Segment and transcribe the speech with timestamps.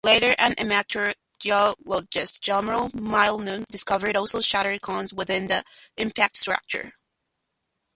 [0.03, 5.63] Later an amateur geologist Jarmo Moilanen discovered also shatter cones within the
[5.95, 6.93] impact structure.